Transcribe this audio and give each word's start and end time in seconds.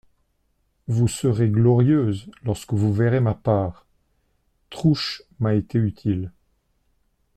Vous 0.87 1.07
serez 1.07 1.47
glorieuse, 1.49 2.25
lorsque 2.41 2.73
vous 2.73 2.91
verrez 2.91 3.19
ma 3.19 3.35
part… 3.35 3.85
Trouche 4.71 5.21
m'a 5.39 5.53
été 5.53 5.77
utile. 5.77 6.31